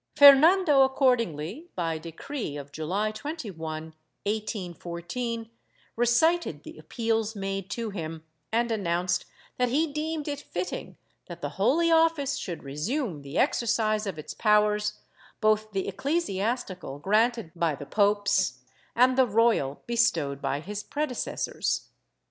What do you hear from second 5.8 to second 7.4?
recited the appeals